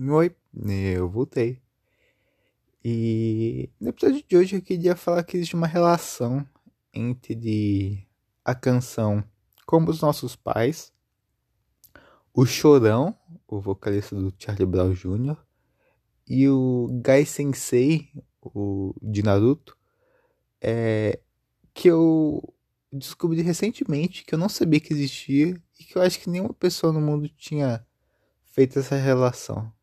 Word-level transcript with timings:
Oi, 0.00 0.32
eu 0.94 1.10
voltei. 1.10 1.60
E 2.84 3.68
no 3.80 3.88
episódio 3.88 4.22
de 4.28 4.36
hoje 4.36 4.54
eu 4.54 4.62
queria 4.62 4.94
falar 4.94 5.24
que 5.24 5.36
existe 5.36 5.56
uma 5.56 5.66
relação 5.66 6.46
entre 6.94 8.06
a 8.44 8.54
canção 8.54 9.24
Como 9.66 9.90
os 9.90 10.00
Nossos 10.00 10.36
Pais, 10.36 10.92
o 12.32 12.46
Chorão, 12.46 13.12
o 13.48 13.60
vocalista 13.60 14.14
do 14.14 14.32
Charlie 14.38 14.64
Brown 14.64 14.92
Jr., 14.92 15.36
e 16.28 16.48
o 16.48 16.86
Gai 17.02 17.24
Sensei, 17.24 18.08
o 18.40 18.94
de 19.02 19.24
Naruto, 19.24 19.76
é, 20.60 21.18
que 21.74 21.88
eu 21.88 22.54
descobri 22.92 23.42
recentemente, 23.42 24.24
que 24.24 24.32
eu 24.32 24.38
não 24.38 24.48
sabia 24.48 24.78
que 24.78 24.92
existia 24.92 25.60
e 25.76 25.82
que 25.82 25.98
eu 25.98 26.02
acho 26.02 26.20
que 26.20 26.30
nenhuma 26.30 26.54
pessoa 26.54 26.92
no 26.92 27.00
mundo 27.00 27.28
tinha 27.30 27.84
feito 28.44 28.78
essa 28.78 28.94
relação. 28.94 29.76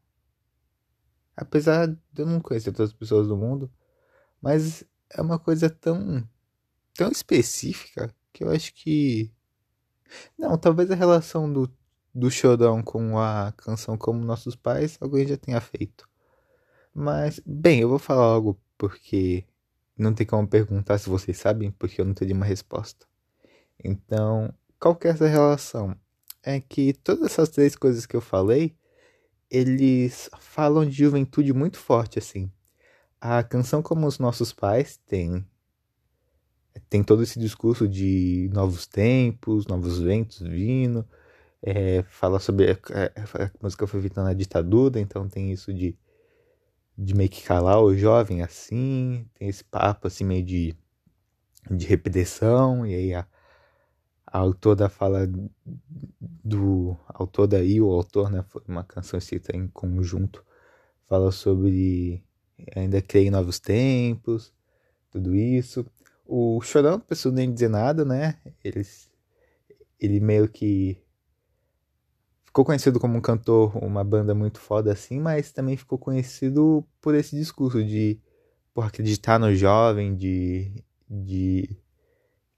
Apesar 1.35 1.87
de 1.87 1.99
eu 2.17 2.25
não 2.25 2.39
conhecer 2.39 2.71
todas 2.71 2.91
as 2.91 2.95
pessoas 2.97 3.27
do 3.27 3.37
mundo, 3.37 3.71
mas 4.41 4.83
é 5.09 5.21
uma 5.21 5.39
coisa 5.39 5.69
tão 5.69 6.27
tão 6.93 7.11
específica 7.11 8.13
que 8.31 8.43
eu 8.43 8.51
acho 8.51 8.73
que 8.73 9.31
não, 10.37 10.57
talvez 10.57 10.89
a 10.91 10.95
relação 10.95 11.51
do 11.51 11.69
do 12.15 12.31
Chorão 12.31 12.81
com 12.81 13.19
a 13.19 13.53
canção 13.57 13.97
Como 13.97 14.23
Nossos 14.23 14.55
Pais 14.55 14.97
alguém 15.01 15.27
já 15.27 15.35
tenha 15.35 15.59
feito. 15.59 16.07
Mas, 16.93 17.41
bem, 17.45 17.81
eu 17.81 17.89
vou 17.89 17.99
falar 17.99 18.23
algo 18.23 18.57
porque 18.77 19.43
não 19.97 20.13
tem 20.13 20.25
como 20.25 20.47
perguntar 20.47 20.97
se 20.97 21.09
vocês 21.09 21.37
sabem, 21.37 21.71
porque 21.71 21.99
eu 21.99 22.05
não 22.05 22.13
teria 22.13 22.33
uma 22.33 22.45
resposta. 22.45 23.05
Então, 23.83 24.53
qual 24.79 24.95
que 24.95 25.07
é 25.07 25.11
essa 25.11 25.27
relação? 25.27 25.93
É 26.41 26.61
que 26.61 26.93
todas 26.93 27.25
essas 27.25 27.49
três 27.49 27.75
coisas 27.75 28.05
que 28.05 28.15
eu 28.15 28.21
falei, 28.21 28.73
eles 29.55 30.29
falam 30.39 30.85
de 30.85 30.91
juventude 30.91 31.53
muito 31.53 31.77
forte, 31.77 32.19
assim. 32.19 32.51
A 33.21 33.43
canção 33.43 33.81
Como 33.81 34.05
os 34.07 34.19
Nossos 34.19 34.51
Pais 34.53 34.99
tem 35.07 35.45
tem 36.89 37.01
todo 37.03 37.23
esse 37.23 37.39
discurso 37.39 37.87
de 37.87 38.49
novos 38.53 38.85
tempos, 38.85 39.65
novos 39.65 39.99
ventos 39.99 40.39
vindo, 40.41 41.07
é, 41.63 42.03
fala 42.03 42.37
sobre 42.39 42.71
a, 42.71 42.73
a, 42.73 43.45
a 43.45 43.51
música 43.61 43.87
foi 43.87 44.01
feita 44.01 44.21
na 44.23 44.33
ditadura, 44.33 44.99
então 44.99 45.27
tem 45.29 45.51
isso 45.51 45.73
de 45.73 45.97
de 46.97 47.13
meio 47.13 47.29
que 47.29 47.43
calar 47.43 47.81
o 47.81 47.95
jovem 47.95 48.41
assim, 48.41 49.25
tem 49.35 49.49
esse 49.49 49.63
papo 49.65 50.07
assim 50.07 50.23
meio 50.23 50.43
de, 50.43 50.75
de 51.69 51.85
repetição, 51.85 52.85
e 52.85 52.95
aí 52.95 53.13
a, 53.13 53.27
a 54.35 54.37
autora 54.37 54.89
fala 54.89 55.25
do 56.43 56.97
autor 57.07 57.47
daí, 57.47 57.79
o 57.79 57.89
autor, 57.89 58.29
né, 58.29 58.43
foi 58.49 58.61
uma 58.67 58.83
canção 58.83 59.17
escrita 59.17 59.55
em 59.55 59.65
conjunto, 59.69 60.43
fala 61.07 61.31
sobre 61.31 62.21
ainda 62.75 63.01
criei 63.01 63.31
novos 63.31 63.61
tempos, 63.61 64.53
tudo 65.09 65.33
isso. 65.33 65.85
O 66.25 66.59
Chorão, 66.59 66.91
não 66.91 66.99
preciso 66.99 67.31
nem 67.31 67.53
dizer 67.53 67.69
nada, 67.69 68.03
né, 68.03 68.37
eles, 68.61 69.09
ele 69.97 70.19
meio 70.19 70.49
que 70.49 71.01
ficou 72.43 72.65
conhecido 72.65 72.99
como 72.99 73.17
um 73.17 73.21
cantor, 73.21 73.77
uma 73.81 74.03
banda 74.03 74.35
muito 74.35 74.59
foda 74.59 74.91
assim, 74.91 75.17
mas 75.17 75.53
também 75.53 75.77
ficou 75.77 75.97
conhecido 75.97 76.85
por 76.99 77.15
esse 77.15 77.37
discurso 77.37 77.81
de 77.81 78.19
por 78.73 78.83
acreditar 78.83 79.39
no 79.39 79.55
jovem, 79.55 80.13
de, 80.13 80.83
de 81.09 81.69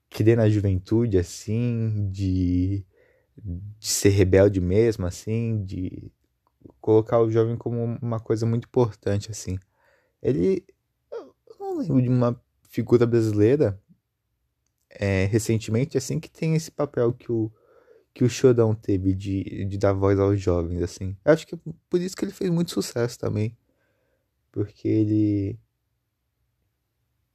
crer 0.10 0.38
na 0.38 0.50
juventude 0.50 1.18
assim, 1.18 2.10
de, 2.12 2.86
de 3.38 3.88
ser 3.88 4.10
rebelde 4.10 4.60
mesmo 4.62 5.06
assim, 5.06 5.64
de 5.64 6.12
colocar 6.82 7.20
o 7.20 7.32
jovem 7.32 7.58
como 7.58 7.98
uma 8.02 8.20
coisa 8.20 8.46
muito 8.46 8.66
importante 8.66 9.32
assim. 9.32 9.58
Ele 10.22 10.66
eu 11.12 11.34
não 11.60 11.78
lembro 11.78 12.02
de 12.02 12.10
uma 12.10 12.42
figura 12.70 13.06
brasileira 13.06 13.82
é, 14.90 15.26
recentemente 15.26 15.98
assim 15.98 16.20
que 16.20 16.30
tem 16.30 16.56
esse 16.56 16.72
papel 16.72 17.14
que 17.14 17.32
o 17.32 17.52
que 18.18 18.24
o 18.24 18.30
Chorão 18.30 18.74
teve 18.74 19.14
de, 19.14 19.66
de 19.66 19.78
dar 19.78 19.94
voz 19.94 20.20
aos 20.20 20.42
jovens, 20.42 20.82
assim. 20.82 21.16
Eu 21.24 21.34
acho 21.34 21.46
que 21.46 21.54
é 21.54 21.60
por 21.88 22.02
isso 22.02 22.16
que 22.16 22.26
ele 22.26 22.32
fez 22.32 22.50
muito 22.50 22.72
sucesso 22.72 23.20
também. 23.20 23.56
Porque 24.52 24.88
ele. 24.88 25.60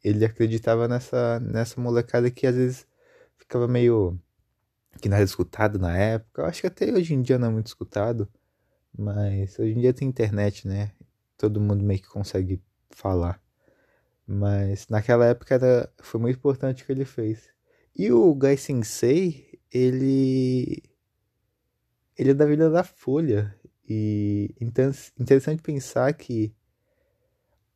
Ele 0.03 0.25
acreditava 0.25 0.89
nessa, 0.89 1.41
nessa 1.41 1.81
molecada 1.81 2.31
que 2.31 2.47
às 2.47 2.57
vezes 2.57 2.87
ficava 3.39 3.69
meio. 3.69 4.19
que 5.01 5.09
não 5.09 5.17
era 5.17 5.25
escutado 5.25 5.79
na 5.79 5.97
época. 5.97 6.43
Eu 6.43 6.47
acho 6.47 6.61
que 6.61 6.67
até 6.67 6.93
hoje 6.93 7.15
em 7.15 7.23
dia 7.23 7.39
não 7.39 7.49
é 7.49 7.51
muito 7.51 7.69
escutado. 7.69 8.29
Mas 8.97 9.59
hoje 9.59 9.73
em 9.73 9.81
dia 9.81 9.93
tem 9.95 10.09
internet, 10.09 10.67
né? 10.69 10.93
Todo 11.39 11.61
mundo 11.61 11.85
meio 11.85 12.01
que 12.01 12.09
consegue 12.09 12.63
falar. 12.91 13.43
Mas 14.27 14.89
naquela 14.89 15.27
época 15.27 15.55
era, 15.55 15.93
foi 16.03 16.21
muito 16.21 16.37
importante 16.37 16.83
o 16.83 16.87
que 16.87 16.93
ele 16.93 17.05
fez. 17.05 17.51
E 17.97 18.11
o 18.13 18.35
Gai 18.35 18.57
Sensei, 18.57 19.61
ele 19.71 20.83
ele 22.17 22.31
é 22.31 22.35
da 22.35 22.45
vida 22.47 22.71
da 22.71 22.85
Folha 22.85 23.55
e 23.89 24.55
interessante 25.19 25.63
pensar 25.63 26.13
que 26.15 26.55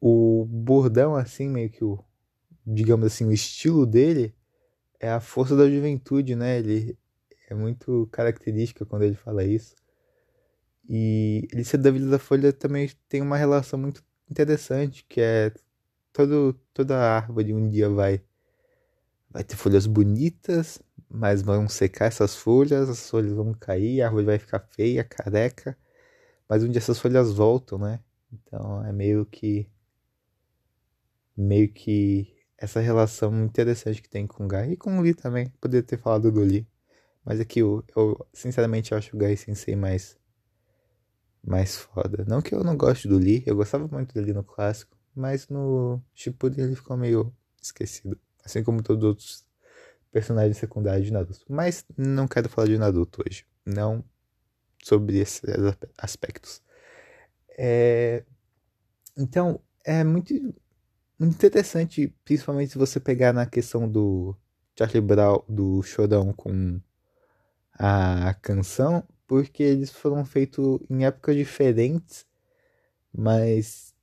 o 0.00 0.44
bordão 0.48 1.16
assim 1.16 1.48
meio 1.48 1.70
que 1.70 1.84
o 1.84 1.98
digamos 2.66 3.06
assim 3.06 3.25
o 3.25 3.32
estilo 3.32 3.87
dele 3.87 4.34
é 5.00 5.10
a 5.10 5.21
força 5.21 5.56
da 5.56 5.69
juventude 5.69 6.34
né 6.34 6.59
ele 6.59 6.99
é 7.49 7.54
muito 7.54 8.09
característica 8.10 8.84
quando 8.84 9.03
ele 9.03 9.15
fala 9.15 9.44
isso 9.44 9.75
e 10.88 11.49
ele 11.53 11.65
ser 11.65 11.78
da 11.78 11.91
vida 11.91 12.09
da 12.09 12.19
Folha 12.19 12.53
também 12.53 12.91
tem 13.09 13.21
uma 13.21 13.37
relação 13.37 13.78
muito 13.78 14.05
interessante 14.31 15.05
que 15.09 15.21
é 15.21 15.53
todo 16.12 16.55
toda 16.75 16.97
árvore 16.97 17.55
um 17.55 17.69
dia 17.69 17.88
vai 17.88 18.22
vai 19.31 19.44
ter 19.44 19.56
folhas 19.56 19.87
bonitas 19.87 20.81
mas 21.09 21.43
vão 21.43 21.69
secar 21.69 22.06
essas 22.06 22.37
folhas, 22.37 22.88
as 22.88 23.09
folhas 23.09 23.32
vão 23.32 23.55
cair, 23.55 24.03
a 24.03 24.06
árvore 24.06 24.26
vai 24.26 24.38
ficar 24.38 24.60
feia, 24.60 25.05
careca, 25.05 25.76
mas 26.49 26.62
um 26.62 26.69
dia 26.71 26.78
essas 26.78 26.99
folhas 26.99 27.32
voltam, 27.34 27.78
né? 27.78 28.00
Então 28.32 28.84
é 28.84 28.93
meio 28.93 29.25
que 29.26 29.69
meio 31.37 31.72
que 31.72 32.34
essa 32.59 32.81
relação 32.81 33.44
interessante 33.44 34.03
que 34.03 34.09
tem 34.09 34.27
com 34.27 34.44
o 34.44 34.49
Gai 34.49 34.72
e 34.72 34.77
com 34.77 34.99
o 34.99 35.03
Lee 35.03 35.15
também. 35.15 35.53
Poderia 35.61 35.83
ter 35.83 35.99
falado 35.99 36.31
do 36.33 36.41
Lee, 36.41 36.67
mas 37.25 37.41
aqui 37.41 37.61
eu, 37.61 37.84
eu 37.94 38.27
sinceramente 38.33 38.94
acho 38.94 39.15
o 39.15 39.19
Gai 39.19 39.37
Sensei 39.37 39.77
mais 39.77 40.19
mais 41.44 41.77
foda. 41.77 42.25
Não 42.27 42.43
que 42.43 42.55
eu 42.55 42.65
não 42.65 42.77
goste 42.77 43.06
do 43.06 43.19
Lee, 43.19 43.43
eu 43.47 43.55
gostava 43.56 43.87
muito 43.89 44.12
do 44.15 44.21
Lee 44.21 44.33
no 44.33 44.43
clássico, 44.43 44.97
mas 45.15 45.49
no 45.49 46.03
Shippuden 46.15 46.65
ele 46.65 46.77
ficou 46.77 46.97
meio 46.97 47.33
esquecido, 47.62 48.19
assim 48.44 48.65
como 48.65 48.83
todos 48.83 49.05
os 49.05 49.09
outros 49.09 49.47
personagem 50.17 50.55
secundário 50.55 51.05
de 51.05 51.12
Naruto. 51.12 51.44
Mas 51.47 51.84
não 51.94 52.27
quero 52.27 52.49
falar 52.49 52.69
de 52.69 52.78
Naruto 52.78 53.23
hoje. 53.27 53.44
Não 53.67 54.03
sobre 54.83 55.19
esses 55.19 55.43
aspectos. 55.99 56.62
É... 57.59 58.25
Então, 59.15 59.61
é 59.84 60.03
muito 60.03 60.33
interessante, 61.21 62.15
principalmente 62.25 62.72
se 62.72 62.78
você 62.78 63.00
pegar 63.00 63.32
na 63.32 63.47
questão 63.47 63.88
do 63.88 64.37
Charlie 64.78 65.00
Brown, 65.00 65.43
do 65.49 65.82
Chorão 65.82 66.32
com 66.32 66.81
a 67.78 68.34
canção, 68.34 69.04
porque 69.26 69.62
eles 69.62 69.91
foram 69.91 70.25
feitos 70.25 70.81
em 70.91 71.05
épocas 71.05 71.37
diferentes, 71.37 72.26
mas 73.12 73.94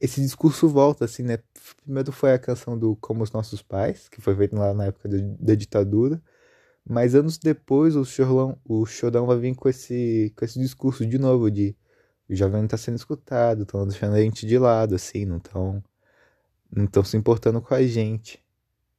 esse 0.00 0.20
discurso 0.20 0.68
volta, 0.68 1.04
assim, 1.04 1.22
né? 1.22 1.38
Primeiro 1.84 2.12
foi 2.12 2.32
a 2.32 2.38
canção 2.38 2.78
do 2.78 2.96
Como 2.96 3.22
os 3.22 3.30
Nossos 3.32 3.62
Pais, 3.62 4.08
que 4.08 4.20
foi 4.20 4.34
feita 4.36 4.58
lá 4.58 4.74
na 4.74 4.86
época 4.86 5.08
da 5.08 5.54
ditadura, 5.54 6.20
mas 6.84 7.14
anos 7.14 7.38
depois 7.38 7.96
o 7.96 8.04
Chorão, 8.04 8.58
o 8.64 8.84
Chorão 8.86 9.26
vai 9.26 9.38
vir 9.38 9.54
com 9.54 9.68
esse, 9.68 10.32
com 10.36 10.44
esse 10.44 10.58
discurso 10.58 11.06
de 11.06 11.18
novo 11.18 11.50
de 11.50 11.76
o 12.28 12.34
jovem 12.34 12.58
não 12.58 12.64
está 12.66 12.76
sendo 12.76 12.96
escutado, 12.96 13.62
estão 13.62 13.86
deixando 13.86 14.14
a 14.14 14.20
gente 14.20 14.46
de 14.46 14.58
lado, 14.58 14.94
assim, 14.94 15.24
não 15.24 15.38
estão 15.38 15.82
não 16.70 16.84
estão 16.84 17.04
se 17.04 17.16
importando 17.16 17.60
com 17.60 17.74
a 17.74 17.82
gente. 17.82 18.42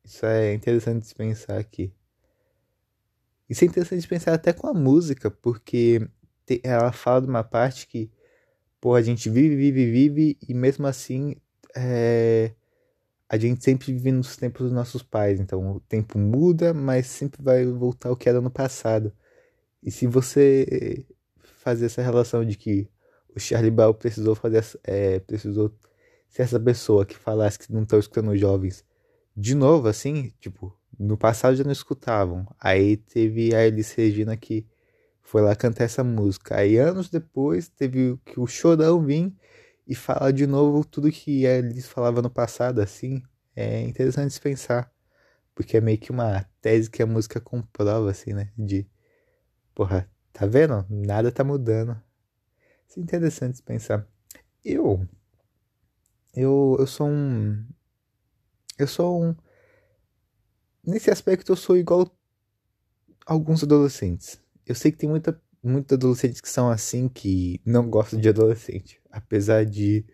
Isso 0.04 0.26
é 0.26 0.54
interessante 0.54 1.08
de 1.08 1.16
pensar 1.16 1.58
aqui. 1.58 1.92
Isso 3.50 3.64
é 3.64 3.68
interessante 3.68 4.02
de 4.02 4.08
pensar 4.08 4.34
até 4.34 4.54
com 4.54 4.68
a 4.68 4.74
música, 4.74 5.32
porque 5.32 6.08
ela 6.64 6.92
fala 6.92 7.22
de 7.22 7.28
uma 7.28 7.44
parte 7.44 7.88
que 7.88 8.12
pô, 8.82 8.96
a 8.96 9.02
gente 9.02 9.30
vive, 9.30 9.56
vive, 9.56 9.92
vive, 9.92 10.38
e 10.48 10.54
mesmo 10.54 10.86
assim 10.86 11.36
é, 11.76 12.54
a 13.30 13.38
gente 13.38 13.64
sempre 13.64 13.94
vive 13.94 14.12
nos 14.12 14.36
tempos 14.38 14.64
dos 14.64 14.72
nossos 14.74 15.02
pais. 15.02 15.40
Então 15.40 15.76
o 15.78 15.80
tempo 15.80 16.20
muda, 16.20 16.74
mas 16.74 17.08
sempre 17.08 17.42
vai 17.42 17.66
voltar 17.66 18.10
ao 18.10 18.18
que 18.18 18.30
era 18.30 18.42
no 18.42 18.52
passado. 18.52 19.14
E 19.82 19.92
se 19.92 20.08
você 20.08 21.06
fazer 21.64 21.86
essa 21.88 22.02
relação 22.02 22.46
de 22.46 22.58
que 22.58 22.90
o 23.36 23.40
Charlie 23.40 23.72
Brown 23.72 23.94
precisou 23.94 24.36
fazer 24.36 24.64
é, 24.84 25.20
precisou 25.20 25.74
ser 26.30 26.44
essa 26.44 26.60
pessoa 26.60 27.06
que 27.06 27.16
falasse 27.16 27.60
que 27.60 27.72
não 27.72 27.84
estão 27.84 28.00
escutando 28.00 28.36
jovens 28.38 28.86
de 29.36 29.56
novo, 29.56 29.88
assim, 29.88 30.32
tipo, 30.40 30.78
no 30.98 31.18
passado 31.18 31.56
já 31.56 31.64
não 31.64 31.72
escutavam. 31.72 32.46
Aí 32.60 32.98
teve 32.98 33.56
a 33.56 33.66
Elis 33.66 33.92
Regina 33.94 34.38
que 34.38 34.68
foi 35.22 35.42
lá 35.42 35.56
cantar 35.56 35.86
essa 35.86 36.04
música. 36.04 36.58
Aí 36.58 36.78
anos 36.78 37.10
depois 37.10 37.70
teve 37.70 38.18
que 38.26 38.40
o 38.40 38.48
Chorão 38.48 39.04
vir 39.04 39.34
e 39.88 39.96
falar 39.96 40.32
de 40.32 40.46
novo 40.48 40.86
tudo 40.86 41.12
que 41.12 41.46
eles 41.46 41.88
falavam 41.88 42.22
no 42.22 42.30
passado, 42.30 42.80
assim. 42.82 43.24
É 43.56 43.82
interessante 43.82 44.40
pensar. 44.40 44.92
Porque 45.56 45.78
é 45.78 45.82
meio 45.82 45.98
que 46.00 46.12
uma 46.12 46.46
tese 46.62 46.90
que 46.90 47.04
a 47.04 47.06
música 47.06 47.40
comprova, 47.40 48.10
assim, 48.12 48.34
né? 48.34 48.52
De, 48.58 48.88
porra, 49.76 50.10
tá 50.32 50.46
vendo? 50.48 50.86
Nada 50.90 51.32
tá 51.32 51.44
mudando. 51.44 52.00
É 52.96 53.00
interessante 53.00 53.62
pensar. 53.62 54.08
Eu, 54.64 55.08
eu, 56.34 56.78
eu 56.80 56.88
sou 56.88 57.08
um, 57.08 57.66
eu 58.78 58.88
sou 58.88 59.24
um, 59.24 59.36
nesse 60.86 61.12
aspecto 61.12 61.52
eu 61.52 61.56
sou 61.56 61.78
igual 61.78 62.10
alguns 63.26 63.64
adolescentes. 63.64 64.40
Eu 64.66 64.76
sei 64.76 64.92
que 64.92 64.98
tem 64.98 65.10
muita, 65.10 65.42
muitos 65.62 65.94
adolescentes 65.94 66.42
que 66.42 66.50
são 66.50 66.70
assim, 66.70 67.08
que 67.10 67.62
não 67.66 67.90
gostam 67.90 68.20
de 68.20 68.30
adolescente. 68.30 69.02
Apesar 69.12 69.66
de 69.66 70.06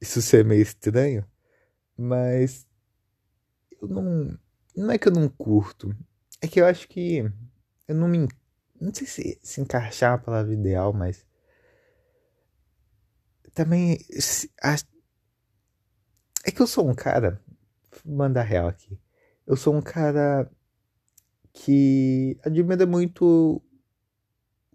isso 0.00 0.20
ser 0.20 0.44
meio 0.44 0.62
estranho. 0.62 1.24
Mas 1.96 2.66
eu 3.80 3.88
não. 3.88 4.38
Não 4.74 4.90
é 4.90 4.98
que 4.98 5.08
eu 5.08 5.12
não 5.12 5.28
curto. 5.28 5.94
É 6.40 6.48
que 6.48 6.60
eu 6.60 6.66
acho 6.66 6.88
que 6.88 7.30
eu 7.86 7.94
não 7.94 8.08
me. 8.08 8.26
Não 8.80 8.92
sei 8.92 9.06
se, 9.06 9.38
se 9.42 9.60
encaixar 9.60 10.14
a 10.14 10.18
palavra 10.18 10.52
ideal, 10.52 10.92
mas. 10.92 11.24
Também. 13.54 13.98
É 16.44 16.50
que 16.50 16.60
eu 16.60 16.66
sou 16.66 16.88
um 16.88 16.94
cara. 16.94 17.40
Vou 18.04 18.16
mandar 18.16 18.42
real 18.42 18.68
aqui. 18.68 18.98
Eu 19.46 19.56
sou 19.56 19.74
um 19.74 19.82
cara 19.82 20.50
que 21.52 22.38
admira 22.44 22.86
muito 22.86 23.62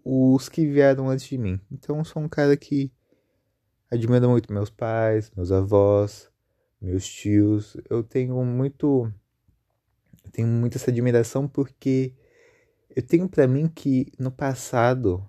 os 0.04 0.48
que 0.48 0.66
vieram 0.66 1.08
antes 1.08 1.26
de 1.26 1.36
mim. 1.36 1.60
Então 1.70 1.98
eu 1.98 2.04
sou 2.04 2.22
um 2.22 2.28
cara 2.28 2.56
que 2.56 2.92
admira 3.90 4.28
muito 4.28 4.52
meus 4.52 4.70
pais, 4.70 5.30
meus 5.36 5.50
avós, 5.50 6.30
meus 6.80 7.06
tios. 7.06 7.76
Eu 7.90 8.02
tenho 8.02 8.42
muito 8.44 9.12
eu 10.24 10.30
tenho 10.30 10.48
muito 10.48 10.76
essa 10.76 10.90
admiração 10.90 11.48
porque 11.48 12.14
eu 12.94 13.02
tenho 13.02 13.28
para 13.28 13.46
mim 13.46 13.68
que 13.68 14.12
no 14.18 14.30
passado, 14.30 15.28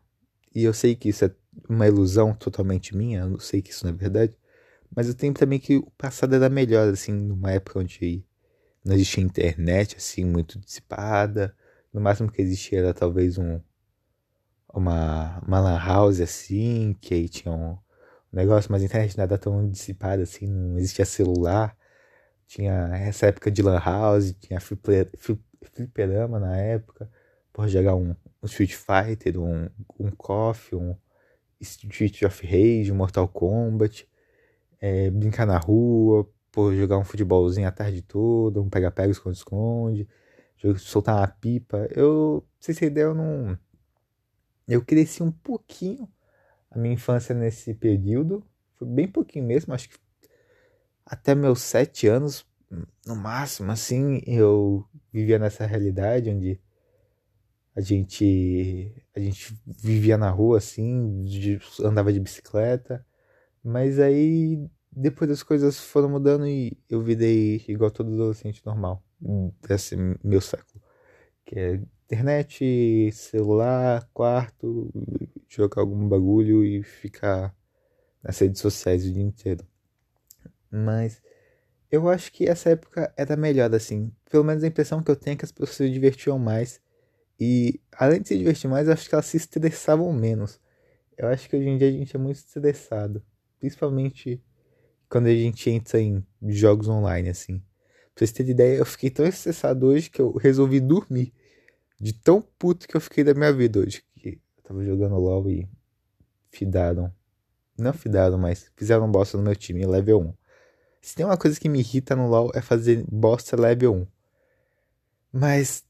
e 0.54 0.63
eu 0.63 0.74
sei 0.74 0.95
que 0.95 1.10
isso 1.10 1.25
é 1.25 1.36
uma 1.67 1.88
ilusão 1.88 2.33
totalmente 2.33 2.95
minha, 2.95 3.21
eu 3.21 3.29
não 3.29 3.39
sei 3.39 3.61
que 3.61 3.71
isso 3.71 3.85
não 3.85 3.94
é 3.94 3.95
verdade, 3.95 4.38
mas 4.95 5.07
eu 5.07 5.13
tenho 5.13 5.33
também 5.33 5.59
que 5.59 5.77
o 5.77 5.91
passado 5.97 6.35
era 6.35 6.50
melhor 6.50 6.88
assim, 6.89 7.11
numa 7.11 7.51
época 7.51 7.79
onde 7.79 8.25
não 8.83 8.95
existia 8.95 9.23
internet 9.23 9.95
assim 9.97 10.25
muito 10.25 10.59
dissipada. 10.59 11.56
No 11.94 12.01
máximo 12.01 12.31
que 12.31 12.41
existia 12.41 12.79
era 12.79 12.94
talvez 12.94 13.38
um 13.38 13.59
uma, 14.73 15.39
uma 15.45 15.59
lan 15.59 15.77
house 15.79 16.19
assim, 16.21 16.95
que 17.01 17.13
aí 17.13 17.27
tinha 17.29 17.53
um 17.53 17.77
negócio, 18.31 18.71
mas 18.71 18.81
a 18.81 18.85
internet 18.85 19.17
nada 19.17 19.38
tão 19.38 19.67
dissipada 19.69 20.23
assim, 20.23 20.47
não 20.47 20.77
existia 20.77 21.06
celular. 21.06 21.75
Tinha 22.47 22.89
essa 22.95 23.27
época 23.27 23.51
de 23.51 23.61
lan 23.61 23.79
house, 23.79 24.33
tinha 24.39 24.59
fliperama 24.59 26.39
na 26.39 26.57
época, 26.57 27.09
por 27.53 27.67
jogar 27.67 27.95
um, 27.95 28.15
um 28.41 28.45
Street 28.45 28.73
Fighter, 28.73 29.39
um, 29.39 29.69
um 30.00 30.11
um 30.73 30.95
Street 31.59 32.21
of 32.23 32.45
Rage, 32.45 32.91
Mortal 32.91 33.27
Kombat, 33.27 34.07
é, 34.79 35.09
brincar 35.09 35.45
na 35.45 35.57
rua, 35.57 36.29
por 36.51 36.73
jogar 36.75 36.97
um 36.97 37.03
futebolzinho 37.03 37.67
a 37.67 37.71
tarde 37.71 38.01
toda, 38.01 38.61
um 38.61 38.69
pega-pega, 38.69 39.11
esconde-esconde, 39.11 40.07
soltar 40.77 41.17
uma 41.17 41.27
pipa. 41.27 41.88
Eu, 41.91 42.45
pra 42.45 42.57
vocês 42.59 42.77
terem 42.77 42.91
ideia, 42.91 43.06
eu 43.06 43.15
não. 43.15 43.57
Eu 44.67 44.83
cresci 44.83 45.23
um 45.23 45.31
pouquinho 45.31 46.07
a 46.69 46.77
minha 46.77 46.94
infância 46.94 47.33
nesse 47.33 47.73
período. 47.73 48.44
Foi 48.75 48.88
bem 48.88 49.07
pouquinho 49.07 49.45
mesmo, 49.45 49.73
acho 49.73 49.89
que 49.89 49.97
até 51.06 51.33
meus 51.33 51.61
sete 51.61 52.07
anos, 52.07 52.45
no 53.06 53.15
máximo, 53.15 53.71
assim, 53.71 54.21
eu 54.27 54.85
vivia 55.11 55.39
nessa 55.39 55.65
realidade 55.65 56.29
onde 56.29 56.61
a 57.80 57.81
gente 57.81 58.94
a 59.16 59.20
gente 59.22 59.58
vivia 59.66 60.18
na 60.18 60.30
rua 60.30 60.58
assim, 60.58 61.26
andava 61.81 62.12
de 62.12 62.20
bicicleta, 62.20 63.06
mas 63.64 64.00
aí 64.00 64.70
depois 64.92 65.31
as 65.31 65.42
coisas 65.42 65.80
foram 65.80 66.10
mudando 66.10 66.46
e 66.46 66.78
eu 66.90 67.02
virei 67.02 67.64
igual 67.70 67.90
todo 67.90 68.14
adolescente 68.14 68.62
normal 68.66 69.02
desse 69.66 69.96
meu 70.22 70.42
século. 70.42 70.84
Que 71.46 71.60
é 71.60 71.81
internet, 72.06 73.12
celular, 73.14 74.10
quarto, 74.14 74.92
jogar 75.48 75.81
algum 75.81 76.08
bagulho 76.08 76.66
e 76.66 76.84
ficar 76.84 77.56
nas 78.22 78.38
redes 78.40 78.60
sociais 78.60 79.06
o 79.06 79.14
dia 79.14 79.24
inteiro. 79.24 79.66
Mas 80.70 81.22
eu 81.90 82.10
acho 82.10 82.30
que 82.34 82.46
essa 82.46 82.72
época 82.72 83.14
era 83.16 83.38
melhor, 83.38 83.74
assim. 83.74 84.12
Pelo 84.30 84.44
menos 84.44 84.64
a 84.64 84.68
impressão 84.68 85.02
que 85.02 85.10
eu 85.10 85.16
tenho 85.16 85.36
é 85.36 85.38
que 85.38 85.46
as 85.46 85.52
pessoas 85.52 85.78
se 85.78 85.90
divertiam 85.90 86.38
mais. 86.38 86.81
E 87.39 87.80
além 87.94 88.21
de 88.21 88.27
se 88.27 88.38
divertir 88.38 88.69
mais, 88.69 88.88
eu 88.88 88.94
acho 88.94 89.07
que 89.07 89.15
elas 89.15 89.25
se 89.25 89.38
estressavam 89.38 90.12
menos. 90.12 90.59
Eu 91.18 91.27
acho 91.27 91.50
que 91.50 91.56
hoje 91.56 91.68
em 91.68 91.77
dia 91.77 91.88
a 91.88 91.91
gente 91.91 92.15
é 92.15 92.19
muito 92.19 92.38
estressado. 92.38 93.24
Principalmente 93.59 94.44
quando 95.09 95.27
a 95.27 95.33
gente 95.33 95.69
entra 95.69 96.00
em 96.00 96.24
jogos 96.47 96.88
online, 96.88 97.30
assim. 97.30 97.59
Pra 98.13 98.19
vocês 98.25 98.31
terem 98.31 98.51
ideia, 98.51 98.77
eu 98.77 98.86
fiquei 98.86 99.09
tão 99.09 99.25
estressado 99.25 99.88
hoje 99.88 100.09
que 100.09 100.21
eu 100.21 100.33
resolvi 100.33 100.80
dormir. 100.80 101.33
De 102.00 102.13
tão 102.13 102.41
puto 102.41 102.88
que 102.88 102.95
eu 102.95 103.01
fiquei 103.01 103.24
da 103.24 103.33
minha 103.33 103.51
vida 103.51 103.80
hoje. 103.80 104.03
Que 104.15 104.39
eu 104.57 104.63
tava 104.63 104.83
jogando 104.83 105.15
LOL 105.15 105.50
e 105.50 105.68
fidaram. 106.50 107.13
Não 107.77 107.94
fidaram, 107.94 108.38
mas 108.38 108.71
fizeram 108.75 109.09
bosta 109.09 109.38
no 109.38 109.44
meu 109.44 109.56
time, 109.56 109.85
level 109.85 110.21
1. 110.21 110.33
Se 111.01 111.15
tem 111.15 111.25
uma 111.25 111.38
coisa 111.38 111.59
que 111.59 111.69
me 111.69 111.80
irrita 111.80 112.15
no 112.15 112.27
LoL 112.27 112.51
é 112.53 112.62
fazer 112.62 113.06
bosta 113.09 113.56
level 113.59 113.94
1. 113.94 114.07
Mas, 115.31 115.85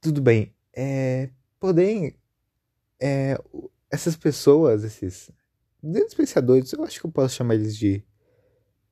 tudo 0.00 0.22
bem. 0.22 0.54
É, 0.80 1.30
porém, 1.58 2.14
é, 3.00 3.36
essas 3.90 4.16
pessoas, 4.16 4.84
esses 4.84 5.28
grandes 5.82 6.14
pensadores, 6.14 6.72
eu 6.72 6.84
acho 6.84 7.00
que 7.00 7.06
eu 7.06 7.10
posso 7.10 7.34
chamar 7.34 7.56
eles 7.56 7.76
de 7.76 8.04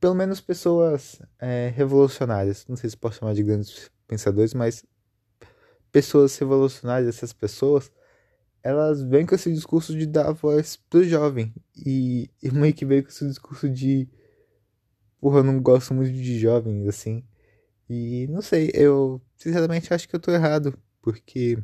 pelo 0.01 0.13
menos 0.17 0.41
pessoas 0.41 1.23
é, 1.39 1.73
revolucionárias. 1.77 2.67
Não 2.67 2.75
sei 2.75 2.91
se 2.91 2.97
posso 2.97 3.21
chamar 3.21 3.35
de 3.35 3.45
grandes 3.45 3.89
pensadores, 4.09 4.53
mas 4.53 4.85
pessoas 5.93 6.37
revolucionárias, 6.37 7.15
essas 7.15 7.33
pessoas, 7.33 7.93
elas 8.65 9.01
vêm 9.05 9.25
com 9.25 9.37
esse 9.37 9.53
discurso 9.55 9.97
de 9.97 10.07
dar 10.07 10.33
voz 10.33 10.77
pro 10.91 11.05
jovem. 11.05 11.55
E, 11.77 12.29
e 12.43 12.51
meio 12.51 12.75
que 12.75 12.85
veio 12.85 13.05
com 13.05 13.11
esse 13.11 13.29
discurso 13.29 13.71
de. 13.71 14.09
Porra, 15.21 15.39
eu 15.39 15.45
não 15.45 15.63
gosto 15.63 15.95
muito 15.95 16.13
de 16.13 16.37
jovens, 16.37 16.89
assim. 16.89 17.25
E 17.89 18.27
não 18.29 18.43
sei, 18.43 18.73
eu 18.75 19.23
sinceramente 19.37 19.95
acho 19.95 20.09
que 20.09 20.17
eu 20.17 20.21
tô 20.21 20.33
errado, 20.33 20.77
porque 21.01 21.63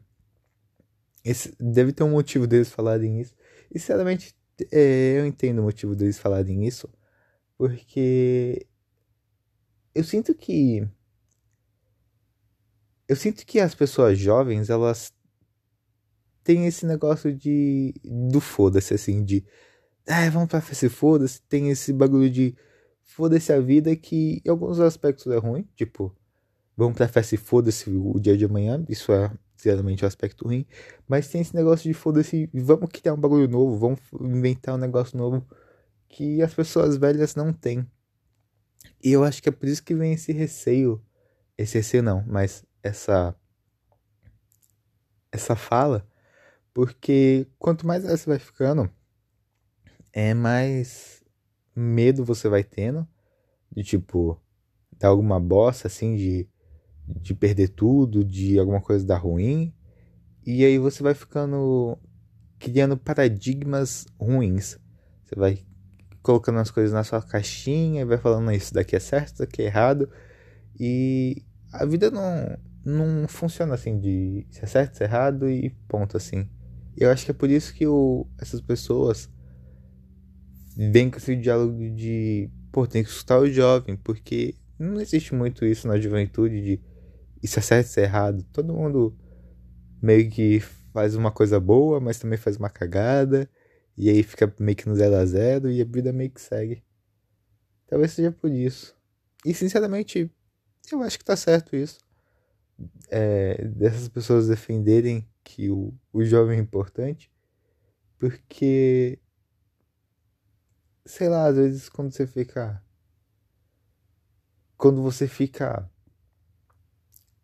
esse, 1.25 1.55
deve 1.61 1.93
ter 1.93 2.03
um 2.05 2.11
motivo 2.11 2.47
deles 2.47 2.71
falarem 2.71 3.21
isso. 3.21 3.35
E 3.71 3.79
sinceramente, 3.79 4.35
é, 4.71 5.19
eu 5.19 5.27
entendo 5.27 5.61
o 5.61 5.65
motivo 5.65 5.95
deles 5.97 6.19
falarem 6.19 6.67
isso 6.67 6.89
porque 7.63 8.67
eu 9.95 10.03
sinto 10.03 10.35
que 10.35 10.85
eu 13.09 13.15
sinto 13.15 13.47
que 13.47 13.61
as 13.61 13.73
pessoas 13.73 14.19
jovens, 14.19 14.69
elas 14.69 15.13
têm 16.43 16.67
esse 16.67 16.85
negócio 16.85 17.33
de 17.33 17.95
do 18.05 18.41
foda-se 18.41 18.95
assim, 18.95 19.25
de 19.25 19.45
ah, 20.09 20.29
vamos 20.31 20.49
pra 20.49 20.61
festa 20.61 20.91
foda-se, 20.91 21.41
tem 21.43 21.71
esse 21.71 21.93
bagulho 21.93 22.29
de 22.29 22.57
foda-se 23.05 23.53
a 23.53 23.61
vida 23.61 23.95
que 23.95 24.43
em 24.45 24.51
alguns 24.51 24.81
aspectos 24.81 25.29
é 25.29 25.37
ruim, 25.37 25.69
tipo, 25.77 26.13
vamos 26.77 26.97
pra 26.97 27.07
festa 27.07 27.37
e 27.37 27.39
foda-se 27.39 27.89
o 27.91 28.19
dia 28.19 28.37
de 28.37 28.45
amanhã, 28.45 28.85
isso 28.89 29.13
é 29.13 29.31
sinceramente 29.63 30.05
um 30.05 30.09
aspecto 30.09 30.45
ruim, 30.45 30.67
mas 31.07 31.29
tem 31.29 31.41
esse 31.41 31.55
negócio 31.55 31.89
de 31.89 31.95
foda-se, 31.95 32.51
vamos 32.53 32.91
criar 32.91 33.15
um 33.15 33.21
bagulho 33.21 33.49
novo, 33.49 33.79
vamos 33.79 34.01
inventar 34.21 34.75
um 34.75 34.79
negócio 34.79 35.17
novo 35.17 35.47
que 36.09 36.43
as 36.43 36.53
pessoas 36.53 36.97
velhas 36.97 37.37
não 37.37 37.53
têm. 37.53 37.87
E 39.03 39.13
eu 39.13 39.23
acho 39.23 39.41
que 39.41 39.49
é 39.49 39.53
por 39.53 39.69
isso 39.69 39.83
que 39.83 39.95
vem 39.95 40.15
esse 40.15 40.33
receio, 40.33 41.01
esse 41.57 41.79
receio 41.79 42.03
não, 42.03 42.25
mas 42.27 42.65
essa 42.83 43.35
essa 45.31 45.57
fala, 45.57 46.07
porque 46.75 47.47
quanto 47.59 47.87
mais 47.87 48.03
você 48.03 48.29
vai 48.29 48.39
ficando, 48.39 48.91
é 50.13 50.35
mais 50.35 51.23
medo 51.75 52.25
você 52.25 52.49
vai 52.49 52.63
tendo 52.63 53.09
de 53.71 53.83
tipo 53.83 54.39
dar 54.99 55.09
alguma 55.09 55.41
bosta 55.41 55.87
assim 55.87 56.17
de 56.17 56.47
de 57.07 57.35
perder 57.35 57.69
tudo, 57.69 58.25
de 58.25 58.59
alguma 58.59 58.81
coisa 58.81 59.05
dar 59.05 59.19
ruim, 59.19 59.73
e 60.45 60.65
aí 60.65 60.79
você 60.79 61.03
vai 61.03 61.15
ficando 61.15 61.99
criando 62.59 62.97
paradigmas 62.97 64.07
ruins. 64.19 64.79
Você 65.25 65.35
vai 65.35 65.59
colocando 66.23 66.59
as 66.59 66.71
coisas 66.71 66.93
na 66.93 67.03
sua 67.03 67.21
caixinha 67.21 68.03
e 68.03 68.05
vai 68.05 68.19
falando 68.19 68.53
isso 68.53 68.73
daqui 68.73 68.95
é 68.95 69.01
certo, 69.01 69.27
isso 69.29 69.39
daqui 69.39 69.63
é 69.63 69.67
errado. 69.67 70.09
E 70.79 71.45
a 71.73 71.85
vida 71.85 72.11
não, 72.11 72.57
não 72.85 73.27
funciona 73.29 73.75
assim 73.75 73.99
de 73.99 74.47
se 74.51 74.65
é 74.65 74.67
certo, 74.67 74.97
se 74.97 75.05
é 75.05 75.07
errado 75.07 75.49
e 75.49 75.71
ponto 75.89 76.17
assim. 76.17 76.49
Eu 76.97 77.11
acho 77.11 77.25
que 77.25 77.31
é 77.31 77.35
por 77.35 77.51
isso 77.51 77.75
que 77.75 77.87
o, 77.87 78.27
essas 78.39 78.61
pessoas 78.61 79.29
vêm 80.77 81.11
com 81.11 81.19
esse 81.19 81.35
diálogo 81.35 81.91
de, 81.91 82.51
pô, 82.71 82.87
tem 82.87 83.03
que 83.03 83.11
escutar 83.11 83.39
o 83.39 83.51
jovem, 83.51 83.97
porque 83.97 84.55
não 84.79 85.01
existe 85.01 85.35
muito 85.35 85.65
isso 85.65 85.89
na 85.89 85.99
juventude 85.99 86.63
de 86.63 86.81
isso 87.43 87.59
é 87.59 87.63
certo, 87.63 87.87
isso 87.87 88.01
é 88.01 88.05
errado. 88.05 88.45
Todo 88.53 88.73
mundo 88.73 89.17
meio 90.01 90.31
que 90.31 90.61
faz 90.93 91.15
uma 91.15 91.31
coisa 91.31 91.59
boa, 91.59 92.01
mas 92.01 92.19
também 92.19 92.39
faz 92.39 92.57
uma 92.57 92.71
cagada. 92.71 93.49
E 93.97 94.09
aí 94.09 94.23
fica 94.23 94.53
meio 94.59 94.77
que 94.77 94.89
no 94.89 94.95
zero 94.95 95.17
a 95.17 95.25
zero 95.25 95.71
e 95.71 95.81
a 95.81 95.85
vida 95.85 96.13
meio 96.13 96.31
que 96.31 96.41
segue. 96.41 96.83
Talvez 97.87 98.13
seja 98.13 98.33
por 98.33 98.51
isso. 98.51 98.97
E 99.45 99.53
sinceramente, 99.53 100.31
eu 100.91 101.03
acho 101.03 101.19
que 101.19 101.25
tá 101.25 101.37
certo 101.37 101.77
isso. 101.77 101.99
É, 103.11 103.65
dessas 103.69 104.09
pessoas 104.09 104.49
defenderem 104.49 105.29
que 105.45 105.71
o, 105.71 105.93
o 106.13 106.25
jovem 106.25 106.59
é 106.59 106.61
importante. 106.63 107.31
Porque. 108.19 109.19
Sei 111.05 111.29
lá, 111.29 111.47
às 111.47 111.57
vezes 111.57 111.89
quando 111.89 112.13
você 112.13 112.27
fica. 112.27 112.83
Quando 114.77 115.03
você 115.03 115.29
fica. 115.29 115.91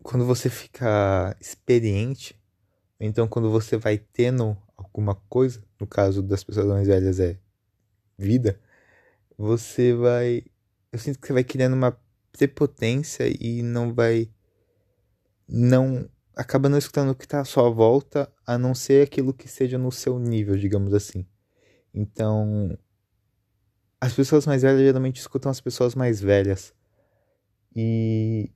Quando 0.09 0.25
você 0.25 0.49
fica 0.49 1.37
experiente. 1.39 2.35
Então 2.99 3.29
quando 3.29 3.51
você 3.51 3.77
vai 3.77 3.99
tendo 3.99 4.57
alguma 4.75 5.15
coisa, 5.15 5.63
no 5.79 5.87
caso 5.87 6.23
das 6.23 6.43
pessoas 6.43 6.67
mais 6.67 6.89
velhas 6.89 7.21
é 7.21 7.39
vida, 8.17 8.59
você 9.37 9.93
vai. 9.93 10.45
Eu 10.91 10.99
sinto 10.99 11.19
que 11.19 11.27
você 11.27 11.35
vai 11.35 11.45
criando 11.45 11.75
uma 11.75 11.95
prepotência 12.33 13.25
e 13.29 13.61
não 13.63 13.93
vai. 13.93 14.31
Não. 15.47 16.09
Acaba 16.35 16.71
não 16.71 16.79
escutando 16.79 17.11
o 17.11 17.15
que 17.15 17.25
está 17.25 17.41
à 17.41 17.45
sua 17.45 17.69
volta, 17.69 18.33
a 18.47 18.57
não 18.57 18.75
ser 18.75 19.07
aquilo 19.07 19.35
que 19.35 19.47
seja 19.47 19.77
no 19.77 19.93
seu 19.93 20.19
nível, 20.19 20.57
digamos 20.57 20.95
assim. 20.95 21.27
Então. 21.93 22.79
As 24.01 24.15
pessoas 24.15 24.47
mais 24.47 24.63
velhas 24.63 24.81
geralmente 24.81 25.21
escutam 25.21 25.51
as 25.51 25.61
pessoas 25.61 25.95
mais 25.95 26.19
velhas. 26.19 26.73
E. 27.77 28.51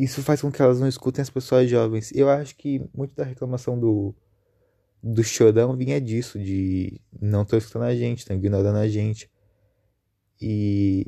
Isso 0.00 0.22
faz 0.22 0.40
com 0.40 0.50
que 0.50 0.62
elas 0.62 0.80
não 0.80 0.88
escutem 0.88 1.20
as 1.20 1.28
pessoas 1.28 1.68
jovens. 1.68 2.10
Eu 2.14 2.30
acho 2.30 2.56
que 2.56 2.82
muito 2.94 3.14
da 3.14 3.22
reclamação 3.24 3.78
do 3.78 4.14
do 5.02 5.22
chorão 5.22 5.76
vinha 5.76 6.00
disso, 6.00 6.38
de 6.38 7.00
não 7.20 7.44
tô 7.44 7.56
escutando 7.56 7.84
a 7.84 7.94
gente, 7.94 8.20
estão 8.20 8.36
ignorando 8.36 8.78
a 8.78 8.88
gente. 8.88 9.30
E. 10.40 11.06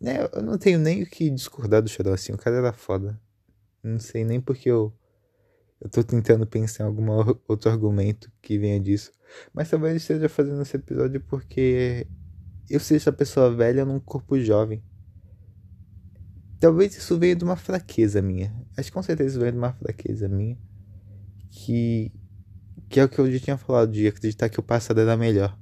Né, 0.00 0.28
eu 0.32 0.42
não 0.42 0.58
tenho 0.58 0.78
nem 0.80 1.02
o 1.02 1.06
que 1.06 1.30
discordar 1.30 1.82
do 1.82 1.88
chorão 1.88 2.12
assim, 2.12 2.32
o 2.32 2.38
cara 2.38 2.56
era 2.56 2.72
foda. 2.72 3.20
Não 3.82 4.00
sei 4.00 4.24
nem 4.24 4.40
porque 4.40 4.70
eu. 4.70 4.92
Eu 5.80 5.88
tô 5.88 6.02
tentando 6.02 6.44
pensar 6.44 6.84
em 6.84 6.86
algum 6.88 7.06
outro 7.46 7.70
argumento 7.70 8.32
que 8.42 8.58
venha 8.58 8.80
disso. 8.80 9.12
Mas 9.54 9.70
talvez 9.70 9.92
eu 9.92 9.96
esteja 9.98 10.28
fazendo 10.28 10.62
esse 10.62 10.76
episódio 10.76 11.20
porque 11.20 12.04
eu 12.68 12.80
seja 12.80 13.10
a 13.10 13.12
pessoa 13.12 13.54
velha 13.54 13.84
num 13.84 14.00
corpo 14.00 14.40
jovem. 14.40 14.82
Talvez 16.60 16.96
isso 16.96 17.18
venha 17.18 17.36
de 17.36 17.44
uma 17.44 17.56
fraqueza 17.56 18.20
minha. 18.20 18.52
Acho 18.76 18.90
que 18.90 18.94
com 18.94 19.02
certeza 19.02 19.38
venha 19.38 19.52
de 19.52 19.58
uma 19.58 19.72
fraqueza 19.72 20.28
minha. 20.28 20.58
Que 21.50 22.12
que 22.88 22.98
é 23.00 23.04
o 23.04 23.08
que 23.08 23.18
eu 23.18 23.30
já 23.30 23.38
tinha 23.38 23.56
falado, 23.58 23.92
de 23.92 24.06
acreditar 24.06 24.48
que 24.48 24.58
o 24.58 24.62
passado 24.62 25.00
era 25.00 25.16
melhor. 25.16 25.56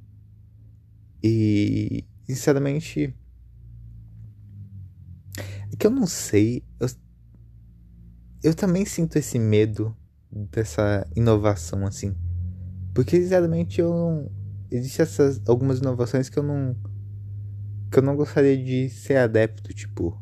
E, 1.23 2.05
sinceramente, 2.25 3.15
é 5.73 5.77
que 5.77 5.87
eu 5.87 5.91
não 5.91 6.07
sei. 6.07 6.63
Eu, 6.79 6.89
eu 8.45 8.55
também 8.55 8.85
sinto 8.85 9.17
esse 9.17 9.39
medo 9.39 9.97
dessa 10.53 11.07
inovação, 11.17 11.85
assim. 11.85 12.15
Porque, 12.95 13.21
sinceramente, 13.21 13.81
eu 13.81 13.91
não. 13.91 14.31
Existem 14.71 15.03
essas, 15.03 15.41
algumas 15.49 15.79
inovações 15.79 16.29
que 16.29 16.39
eu 16.39 16.43
não. 16.43 16.77
que 17.91 17.99
eu 17.99 18.03
não 18.03 18.15
gostaria 18.15 18.57
de 18.57 18.89
ser 18.89 19.17
adepto, 19.17 19.73
tipo 19.75 20.21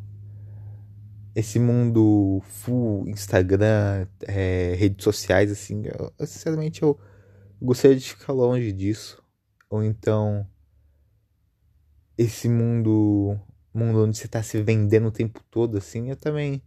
esse 1.35 1.59
mundo 1.59 2.41
full 2.45 3.09
Instagram, 3.09 4.07
é, 4.23 4.75
redes 4.76 5.03
sociais, 5.03 5.50
assim, 5.50 5.83
eu, 5.85 6.26
sinceramente 6.26 6.83
eu 6.83 6.99
gostaria 7.61 7.97
de 7.97 8.09
ficar 8.09 8.33
longe 8.33 8.73
disso. 8.73 9.23
Ou 9.69 9.83
então 9.83 10.47
esse 12.17 12.49
mundo, 12.49 13.38
mundo 13.73 14.05
onde 14.05 14.17
você 14.17 14.26
está 14.26 14.43
se 14.43 14.62
vendendo 14.62 15.09
o 15.09 15.12
tempo 15.12 15.43
todo, 15.50 15.76
assim, 15.76 16.11
eu 16.11 16.17
também 16.17 16.62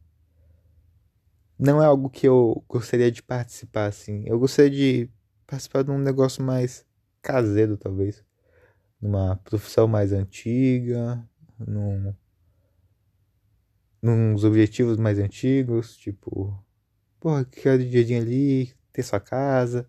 não 1.58 1.82
é 1.82 1.86
algo 1.86 2.10
que 2.10 2.28
eu 2.28 2.64
gostaria 2.68 3.12
de 3.12 3.24
participar, 3.24 3.88
assim. 3.88 4.24
Eu 4.28 4.38
gostaria 4.38 4.70
de 4.70 5.10
participar 5.48 5.84
de 5.84 5.92
um 5.92 5.98
negócio 5.98 6.44
mais 6.44 6.86
caseiro, 7.22 7.78
talvez. 7.78 8.24
Numa 9.02 9.38
profissão 9.38 9.88
mais 9.88 10.12
antiga, 10.12 11.24
num 11.58 12.14
nos 14.02 14.44
objetivos 14.44 14.98
mais 14.98 15.20
antigos, 15.20 15.96
tipo, 15.98 16.58
porra, 17.20 17.46
quero 17.46 17.84
um 17.84 17.90
dia 17.90 18.18
ali, 18.18 18.74
ter 18.94 19.04
sua 19.04 19.20
casa, 19.20 19.88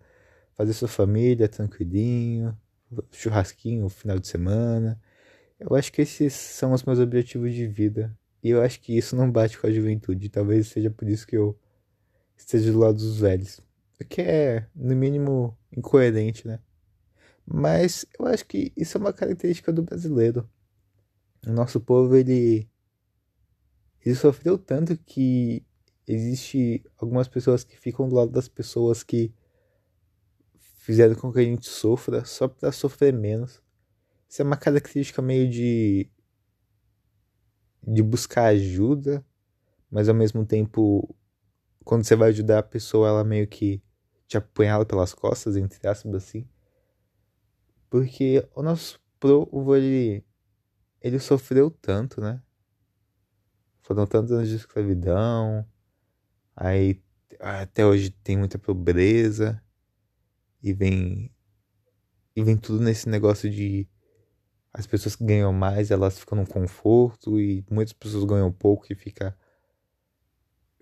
fazer 0.54 0.72
sua 0.72 0.88
família 0.88 1.48
tranquilinho, 1.48 2.56
churrasquinho 3.12 3.88
final 3.88 4.18
de 4.18 4.28
semana. 4.28 5.00
Eu 5.58 5.74
acho 5.74 5.92
que 5.92 6.02
esses 6.02 6.32
são 6.32 6.72
os 6.72 6.84
meus 6.84 6.98
objetivos 6.98 7.54
de 7.54 7.66
vida. 7.66 8.16
E 8.42 8.50
eu 8.50 8.62
acho 8.62 8.80
que 8.80 8.96
isso 8.96 9.16
não 9.16 9.30
bate 9.30 9.58
com 9.58 9.66
a 9.66 9.72
juventude. 9.72 10.28
Talvez 10.28 10.68
seja 10.68 10.90
por 10.90 11.08
isso 11.08 11.26
que 11.26 11.36
eu 11.36 11.58
esteja 12.36 12.72
do 12.72 12.78
lado 12.78 12.96
dos 12.96 13.18
velhos. 13.20 13.60
O 14.00 14.04
que 14.04 14.22
é, 14.22 14.66
no 14.74 14.94
mínimo, 14.94 15.56
incoerente, 15.76 16.46
né? 16.46 16.60
Mas 17.44 18.06
eu 18.18 18.26
acho 18.26 18.46
que 18.46 18.72
isso 18.76 18.96
é 18.96 19.00
uma 19.00 19.12
característica 19.12 19.72
do 19.72 19.82
brasileiro. 19.82 20.48
O 21.46 21.52
nosso 21.52 21.80
povo, 21.80 22.14
ele 22.14 22.68
ele 24.08 24.16
sofreu 24.16 24.56
tanto 24.56 24.96
que 24.96 25.62
existe 26.06 26.82
algumas 26.96 27.28
pessoas 27.28 27.62
que 27.62 27.76
ficam 27.76 28.08
do 28.08 28.14
lado 28.14 28.30
das 28.30 28.48
pessoas 28.48 29.02
que 29.02 29.34
fizeram 30.78 31.14
com 31.14 31.30
que 31.30 31.40
a 31.40 31.44
gente 31.44 31.68
sofra 31.68 32.24
só 32.24 32.48
para 32.48 32.72
sofrer 32.72 33.12
menos. 33.12 33.62
Isso 34.26 34.40
é 34.40 34.44
uma 34.46 34.56
característica 34.56 35.20
meio 35.20 35.48
de 35.50 36.10
de 37.86 38.02
buscar 38.02 38.46
ajuda, 38.46 39.22
mas 39.90 40.08
ao 40.08 40.14
mesmo 40.14 40.44
tempo 40.46 41.14
quando 41.84 42.04
você 42.04 42.16
vai 42.16 42.30
ajudar 42.30 42.60
a 42.60 42.62
pessoa, 42.62 43.08
ela 43.08 43.24
meio 43.24 43.46
que 43.46 43.82
te 44.26 44.38
apunhala 44.38 44.86
pelas 44.86 45.12
costas, 45.12 45.54
entre 45.54 45.86
aspas 45.86 46.14
assim. 46.14 46.48
Porque 47.90 48.46
o 48.54 48.62
nosso 48.62 48.98
povo, 49.20 49.76
ele, 49.76 50.24
ele 51.02 51.18
sofreu 51.18 51.70
tanto, 51.70 52.22
né? 52.22 52.42
Foram 53.88 54.06
tantos 54.06 54.32
anos 54.32 54.50
de 54.50 54.56
escravidão, 54.56 55.66
aí 56.54 57.02
até 57.40 57.86
hoje 57.86 58.10
tem 58.10 58.36
muita 58.36 58.58
pobreza, 58.58 59.62
e 60.62 60.74
vem. 60.74 61.34
E 62.36 62.42
vem 62.44 62.54
tudo 62.58 62.84
nesse 62.84 63.08
negócio 63.08 63.48
de 63.48 63.88
as 64.74 64.86
pessoas 64.86 65.16
que 65.16 65.24
ganham 65.24 65.54
mais, 65.54 65.90
elas 65.90 66.18
ficam 66.18 66.36
no 66.36 66.46
conforto, 66.46 67.40
e 67.40 67.64
muitas 67.70 67.94
pessoas 67.94 68.24
ganham 68.24 68.52
pouco 68.52 68.92
e 68.92 68.94
fica, 68.94 69.34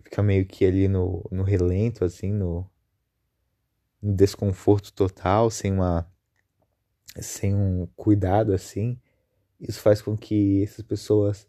fica 0.02 0.20
meio 0.20 0.44
que 0.44 0.64
ali 0.64 0.88
no, 0.88 1.25
no 1.30 1.44
relento, 1.44 2.04
assim, 2.04 2.32
no, 2.32 2.68
no 4.02 4.16
desconforto 4.16 4.92
total, 4.92 5.48
sem 5.48 5.72
uma 5.72 6.12
sem 7.20 7.54
um 7.54 7.86
cuidado 7.94 8.52
assim. 8.52 9.00
Isso 9.60 9.80
faz 9.80 10.02
com 10.02 10.16
que 10.16 10.64
essas 10.64 10.84
pessoas 10.84 11.48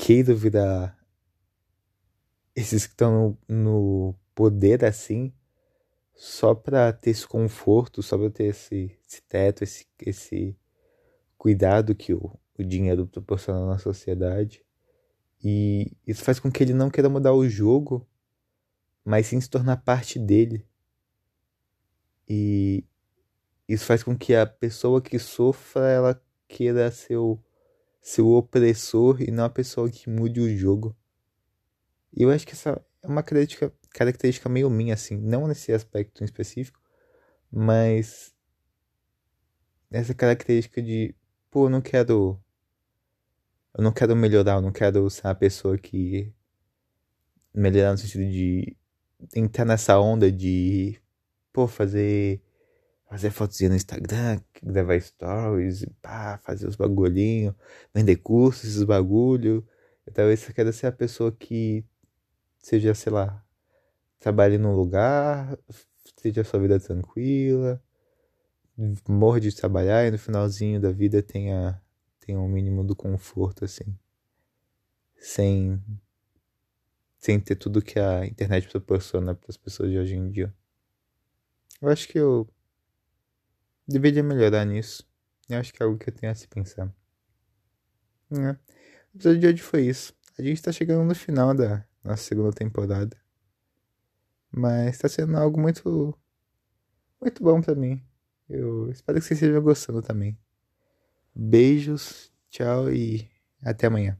queiram 0.00 0.34
virar 0.34 0.98
esses 2.56 2.86
que 2.86 2.92
estão 2.94 3.38
no, 3.48 3.54
no 3.54 4.14
poder 4.34 4.82
assim, 4.82 5.30
só 6.14 6.54
para 6.54 6.90
ter 6.90 7.10
esse 7.10 7.28
conforto, 7.28 8.02
só 8.02 8.16
para 8.16 8.30
ter 8.30 8.44
esse, 8.44 8.98
esse 9.06 9.22
teto, 9.22 9.62
esse, 9.62 9.86
esse 10.00 10.56
cuidado 11.36 11.94
que 11.94 12.14
o, 12.14 12.32
o 12.58 12.64
dinheiro 12.64 13.06
proporciona 13.06 13.66
na 13.66 13.76
sociedade. 13.76 14.64
E 15.44 15.92
isso 16.06 16.24
faz 16.24 16.40
com 16.40 16.50
que 16.50 16.62
ele 16.62 16.72
não 16.72 16.90
queira 16.90 17.10
mudar 17.10 17.34
o 17.34 17.46
jogo, 17.46 18.08
mas 19.04 19.26
sim 19.26 19.40
se 19.40 19.50
tornar 19.50 19.76
parte 19.78 20.18
dele. 20.18 20.66
E 22.26 22.84
isso 23.68 23.84
faz 23.84 24.02
com 24.02 24.16
que 24.16 24.34
a 24.34 24.46
pessoa 24.46 25.02
que 25.02 25.18
sofra 25.18 25.88
ela 25.88 26.22
queira 26.48 26.90
ser 26.90 27.18
o 27.18 27.38
ser 28.00 28.22
o 28.22 28.36
opressor 28.36 29.20
e 29.20 29.30
não 29.30 29.44
a 29.44 29.50
pessoa 29.50 29.90
que 29.90 30.08
mude 30.08 30.40
o 30.40 30.56
jogo. 30.56 30.96
E 32.12 32.22
eu 32.22 32.30
acho 32.30 32.46
que 32.46 32.52
essa 32.52 32.82
é 33.02 33.06
uma 33.06 33.22
característica, 33.22 33.72
característica 33.90 34.48
meio 34.48 34.70
minha, 34.70 34.94
assim, 34.94 35.16
não 35.16 35.46
nesse 35.46 35.72
aspecto 35.72 36.22
em 36.22 36.24
específico, 36.24 36.80
mas 37.50 38.34
essa 39.90 40.14
característica 40.14 40.82
de, 40.82 41.14
pô, 41.50 41.66
eu 41.66 41.70
não 41.70 41.80
quero. 41.80 42.40
Eu 43.76 43.84
não 43.84 43.92
quero 43.92 44.16
melhorar, 44.16 44.54
eu 44.54 44.62
não 44.62 44.72
quero 44.72 45.08
ser 45.10 45.26
a 45.26 45.34
pessoa 45.34 45.78
que. 45.78 46.32
Melhorar 47.54 47.92
no 47.92 47.98
sentido 47.98 48.24
de 48.30 48.76
entrar 49.34 49.64
nessa 49.64 49.98
onda 49.98 50.30
de 50.30 51.00
pô, 51.52 51.66
fazer 51.66 52.40
fazer 53.10 53.30
fotozinha 53.32 53.70
no 53.70 53.76
Instagram, 53.76 54.40
gravar 54.62 55.00
stories, 55.00 55.84
pá, 56.00 56.38
fazer 56.44 56.68
os 56.68 56.76
bagulhinhos, 56.76 57.56
vender 57.92 58.16
cursos, 58.16 58.70
esses 58.70 58.84
bagulho. 58.84 59.66
Talvez 60.14 60.40
você 60.40 60.52
queira 60.52 60.72
ser 60.72 60.86
a 60.86 60.92
pessoa 60.92 61.32
que 61.32 61.84
seja, 62.58 62.94
sei 62.94 63.12
lá, 63.12 63.44
trabalhe 64.20 64.58
num 64.58 64.76
lugar, 64.76 65.58
seja 66.20 66.42
a 66.42 66.44
sua 66.44 66.60
vida 66.60 66.78
tranquila, 66.78 67.82
morra 69.08 69.40
de 69.40 69.54
trabalhar 69.56 70.06
e 70.06 70.12
no 70.12 70.18
finalzinho 70.18 70.80
da 70.80 70.92
vida 70.92 71.20
tenha, 71.20 71.82
tenha 72.20 72.38
um 72.38 72.48
mínimo 72.48 72.84
do 72.84 72.94
conforto, 72.94 73.64
assim. 73.64 73.96
Sem, 75.16 75.82
sem 77.18 77.40
ter 77.40 77.56
tudo 77.56 77.82
que 77.82 77.98
a 77.98 78.24
internet 78.24 78.68
proporciona 78.68 79.34
para 79.34 79.50
as 79.50 79.56
pessoas 79.56 79.90
de 79.90 79.98
hoje 79.98 80.14
em 80.14 80.30
dia. 80.30 80.54
Eu 81.82 81.88
acho 81.88 82.06
que 82.08 82.18
eu 82.18 82.48
deveria 83.90 84.22
melhorar 84.22 84.64
nisso. 84.64 85.06
Eu 85.48 85.58
acho 85.58 85.72
que 85.72 85.82
é 85.82 85.86
algo 85.86 85.98
que 85.98 86.08
eu 86.08 86.14
tenho 86.14 86.30
a 86.30 86.34
se 86.34 86.46
pensar. 86.46 86.92
É. 88.30 88.52
O 89.12 89.16
episódio 89.16 89.40
de 89.40 89.46
hoje 89.48 89.62
foi 89.62 89.86
isso. 89.86 90.14
A 90.38 90.42
gente 90.42 90.62
tá 90.62 90.70
chegando 90.70 91.04
no 91.04 91.14
final 91.14 91.52
da 91.52 91.84
nossa 92.04 92.22
segunda 92.22 92.52
temporada. 92.52 93.16
Mas 94.50 94.98
tá 94.98 95.08
sendo 95.08 95.36
algo 95.36 95.60
muito. 95.60 96.16
Muito 97.20 97.42
bom 97.42 97.60
para 97.60 97.74
mim. 97.74 98.02
Eu 98.48 98.90
espero 98.90 99.18
que 99.18 99.24
vocês 99.24 99.40
estejam 99.40 99.62
gostando 99.62 100.00
também. 100.00 100.38
Beijos, 101.34 102.32
tchau 102.48 102.90
e 102.90 103.28
até 103.62 103.86
amanhã. 103.86 104.18